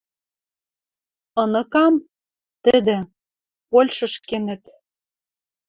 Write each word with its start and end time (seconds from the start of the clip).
«Ыныкам?»— 1.43 1.95
«Тӹдӹ. 2.63 2.97
Польшыш 3.69 4.13
кенӹт 4.27 4.63